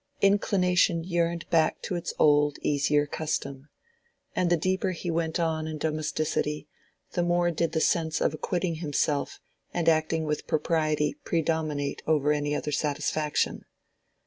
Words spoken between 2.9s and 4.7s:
custom. And the